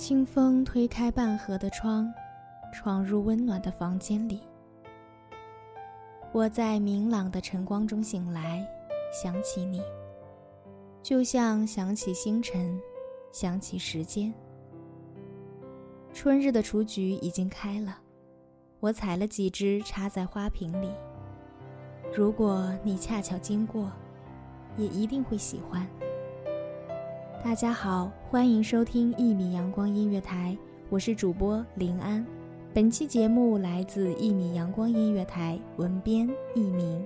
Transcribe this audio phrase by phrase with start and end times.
[0.00, 2.10] 清风推开半合的窗，
[2.72, 4.40] 闯入温暖的房间里。
[6.32, 8.66] 我在明朗的晨光中醒来，
[9.12, 9.82] 想起你，
[11.02, 12.80] 就像想起星辰，
[13.30, 14.32] 想起时间。
[16.14, 17.98] 春日的雏菊已经开了，
[18.80, 20.90] 我采了几枝插在花瓶里。
[22.16, 23.92] 如果你恰巧经过，
[24.78, 25.86] 也一定会喜欢。
[27.42, 30.54] 大家好，欢迎收听一米阳光音乐台，
[30.90, 32.24] 我是主播林安。
[32.74, 37.02] 本期节目来自一米阳光音乐台，文编一鸣。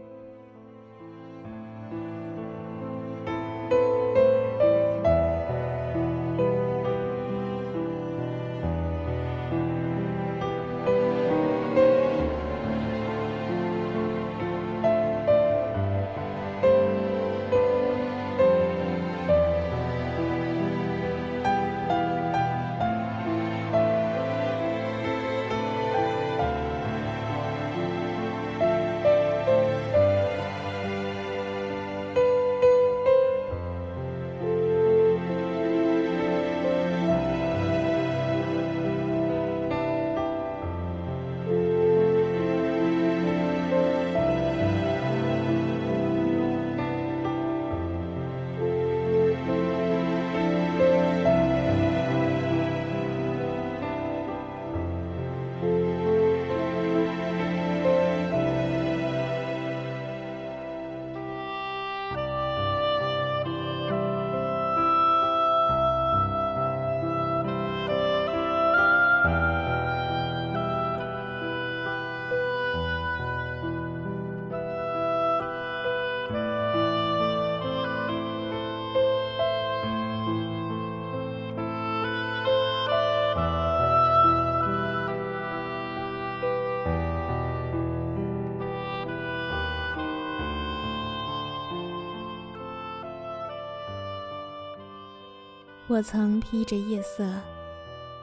[95.87, 97.31] 我曾披着夜色，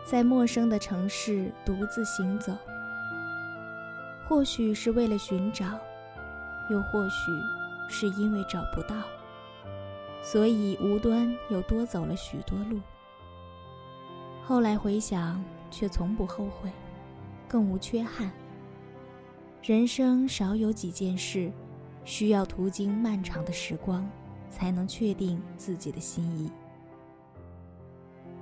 [0.03, 2.57] 在陌生的城市独自行走。
[4.27, 5.79] 或许是为了寻找，
[6.71, 7.31] 又或许
[7.87, 8.95] 是因为找不到，
[10.23, 12.79] 所以无端又多走了许多路。
[14.43, 16.71] 后来回想，却从不后悔，
[17.47, 18.31] 更无缺憾。
[19.61, 21.51] 人生少有几件事，
[22.05, 24.09] 需要途经漫长的时光，
[24.49, 26.49] 才能确定自己的心意。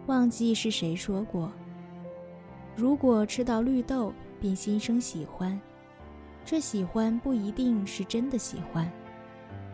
[0.10, 1.54] 忘记是谁说过
[2.76, 5.62] ：“如果吃到绿豆便心生喜欢，
[6.44, 8.92] 这喜欢不一定是真的喜欢，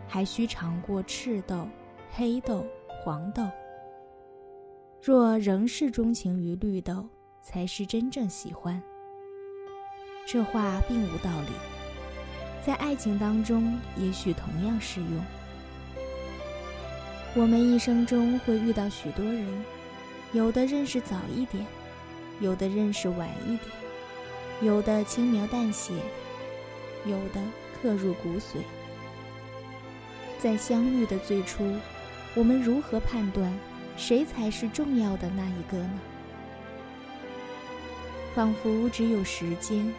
[0.06, 1.66] 还需尝过赤豆、
[2.10, 2.66] 黑豆、
[3.02, 3.48] 黄豆。
[5.00, 7.08] 若仍是钟情于绿豆，
[7.40, 8.80] 才是真正喜欢。”
[10.28, 11.52] 这话并无道理，
[12.62, 15.24] 在爱情当中也许同样适用。
[17.34, 19.46] 我们一生中会遇到许多人。
[20.32, 21.64] 有的认识早一点，
[22.40, 23.70] 有的认识晚一点，
[24.60, 25.94] 有的轻描淡写，
[27.04, 27.40] 有的
[27.80, 28.58] 刻入骨髓。
[30.38, 31.74] 在相遇的最初，
[32.34, 33.52] 我们如何判断
[33.96, 36.00] 谁才是重要的那一个呢？
[38.34, 39.90] 仿佛只有时间，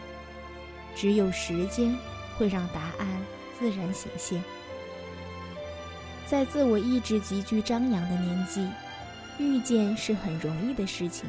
[0.94, 1.96] 只有时间
[2.36, 3.08] 会让答案
[3.58, 4.40] 自然显现。
[6.24, 8.68] 在自我意志极具张扬的年纪，
[9.38, 11.28] 遇见是很容易的事情，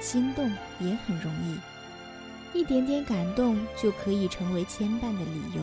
[0.00, 0.50] 心动
[0.80, 5.62] 也很容易，一点点感动就可以成为牵绊的理由。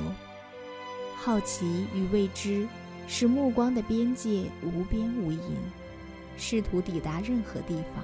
[1.16, 2.68] 好奇与未知，
[3.08, 5.40] 使目光的边界无边无垠，
[6.38, 8.04] 试图抵达任何地方。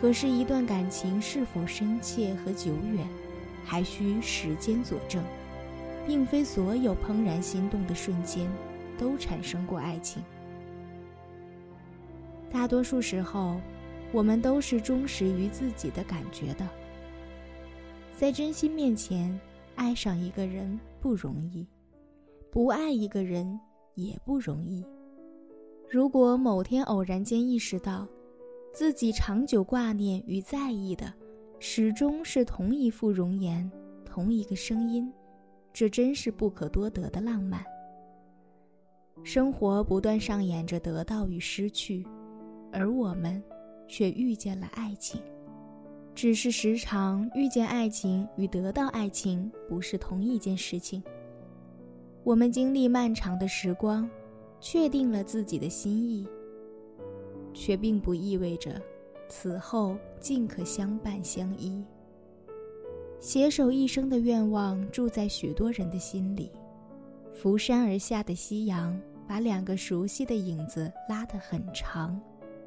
[0.00, 3.06] 可是，一段感情是否深切和久远，
[3.64, 5.22] 还需时间佐证，
[6.06, 8.50] 并非所有怦然心动的瞬间。
[8.98, 10.22] 都产生过爱情。
[12.52, 13.60] 大多数时候，
[14.12, 16.68] 我们都是忠实于自己的感觉的。
[18.16, 19.38] 在真心面前，
[19.76, 21.66] 爱上一个人不容易，
[22.50, 23.58] 不爱一个人
[23.94, 24.84] 也不容易。
[25.88, 28.06] 如果某天偶然间意识到，
[28.72, 31.12] 自己长久挂念与在意的，
[31.58, 33.68] 始终是同一副容颜，
[34.04, 35.12] 同一个声音，
[35.72, 37.64] 这真是不可多得的浪漫。
[39.22, 42.06] 生活不断上演着得到与失去，
[42.72, 43.42] 而我们
[43.86, 45.20] 却遇见了爱情。
[46.14, 51.02] 只是时常遇见爱情与得到爱情不是同一件事情。
[52.24, 54.08] 我们经历漫长的时光，
[54.60, 56.26] 确定了自己的心意，
[57.54, 58.80] 却并不意味着
[59.28, 61.82] 此后尽可相伴相依。
[63.18, 66.50] 携手一生的愿望住在许多人的心里。
[67.32, 69.00] 扶山而下的夕阳。
[69.30, 72.20] 把两个熟悉的影子拉得很长，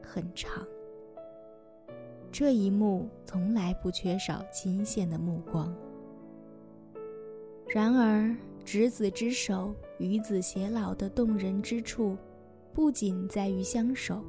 [0.04, 0.66] 很长。
[2.32, 5.74] 这一幕从来不缺少惊羡的目光。
[7.68, 12.18] 然而，执子之手，与子偕老的动人之处，
[12.72, 14.24] 不仅在于相守，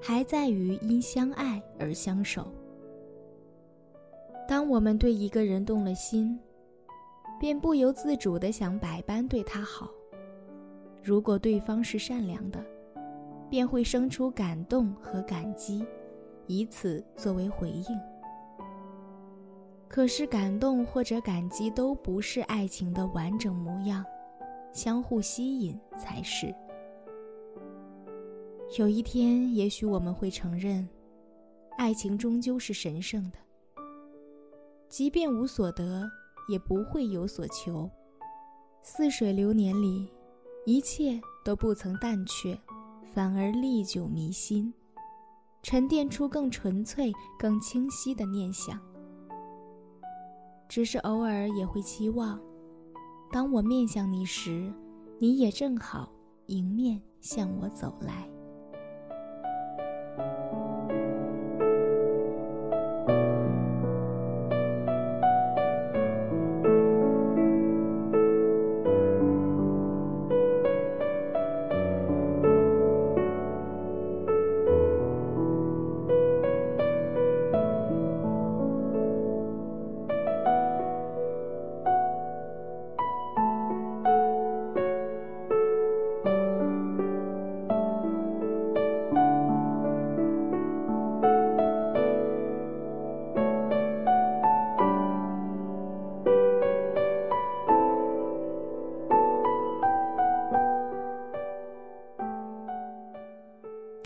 [0.00, 2.52] 还在于因相爱而相守。
[4.48, 6.38] 当我们对一个人动了心，
[7.40, 9.90] 便不由自主地想百般对他好。
[11.02, 12.64] 如果对方是善良的，
[13.50, 15.84] 便会生出感动和感激，
[16.46, 17.84] 以此作为回应。
[19.88, 24.04] 可是，感动或者感激都不是爱情的完整模样，
[24.72, 26.54] 相互吸引才是。
[28.78, 30.88] 有一天，也许我们会承认，
[31.78, 33.38] 爱情终究是神圣的。
[34.88, 36.04] 即便无所得，
[36.48, 37.88] 也不会有所求。
[38.82, 40.10] 似水流年里。
[40.68, 42.58] 一切都不曾淡却，
[43.14, 44.72] 反而历久弥新，
[45.62, 48.78] 沉淀出更纯粹、更清晰的念想。
[50.68, 52.38] 只是偶尔也会期望，
[53.32, 54.72] 当我面向你时，
[55.18, 56.12] 你也正好
[56.46, 58.28] 迎面向我走来。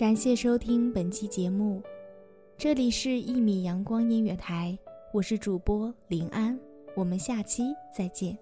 [0.00, 1.82] 感谢收听本期节目，
[2.56, 4.74] 这里是《一米阳光音乐台》，
[5.12, 6.58] 我是主播林安，
[6.96, 7.64] 我们下期
[7.94, 8.34] 再见。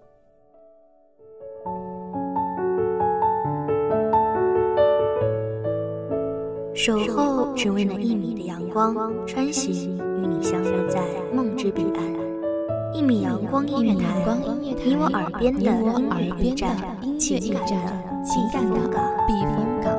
[6.73, 8.95] 守候只为那一米的阳光，
[9.27, 12.93] 穿行与你相约在梦之彼岸。
[12.93, 14.23] 一米阳光音乐台，
[14.63, 16.77] 你我耳边的音乐驿站，
[17.19, 18.79] 情感的情感的
[19.27, 19.98] 避风港。